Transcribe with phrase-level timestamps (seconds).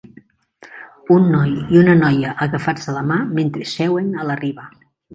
[1.17, 4.71] Un noi i una noia agafats de la mà mentre seuen a la riba.